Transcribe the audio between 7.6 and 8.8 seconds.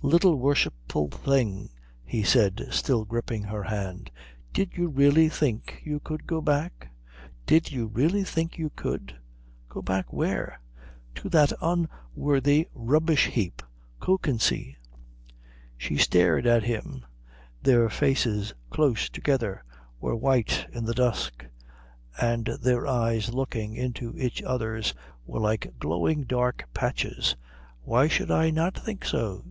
you really think you